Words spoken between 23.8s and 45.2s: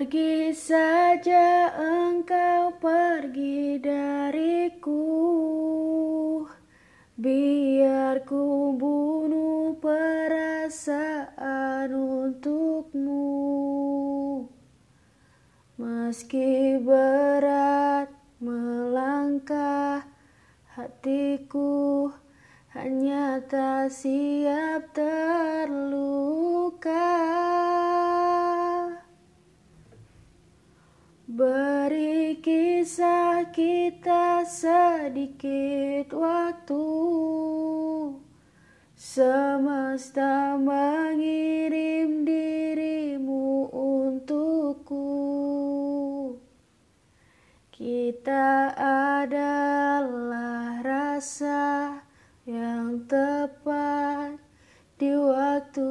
siap terluka Beri kisah kita sedikit waktu. Semesta mengirim dirimu untukku.